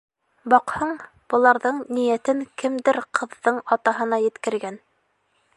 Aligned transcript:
Баҡһаң, 0.53 0.93
быларҙың 1.33 1.83
ниәтен 1.99 2.43
кемдер 2.63 3.01
ҡыҙҙың 3.21 3.63
атаһына 3.77 4.23
еткергән. 4.29 4.85